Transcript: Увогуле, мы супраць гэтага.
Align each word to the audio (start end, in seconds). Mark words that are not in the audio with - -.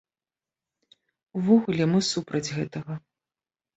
Увогуле, 1.41 1.83
мы 1.93 1.99
супраць 2.13 2.45
гэтага. 2.59 2.93